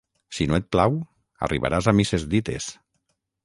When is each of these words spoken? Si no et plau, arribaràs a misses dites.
Si 0.37 0.47
no 0.51 0.55
et 0.61 0.65
plau, 0.75 0.97
arribaràs 1.49 1.91
a 1.91 1.95
misses 2.01 2.29
dites. 2.35 2.75